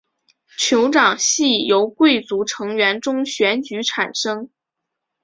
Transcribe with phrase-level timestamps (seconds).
[0.57, 4.49] 酋长系由贵族成员中选举产生。